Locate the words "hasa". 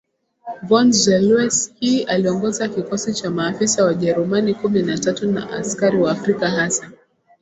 6.49-6.91